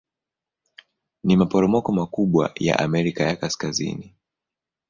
[1.23, 4.13] Ni maporomoko makubwa ya Amerika ya Kaskazini.